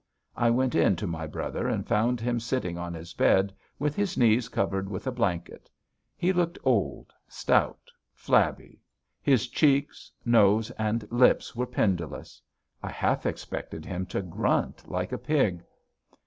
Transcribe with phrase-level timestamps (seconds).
[0.35, 4.17] I went in to my brother and found him sitting on his bed with his
[4.17, 5.69] knees covered with a blanket;
[6.15, 8.81] he looked old, stout, flabby;
[9.21, 12.41] his cheeks, nose, and lips were pendulous.
[12.81, 15.63] I half expected him to grunt like a pig.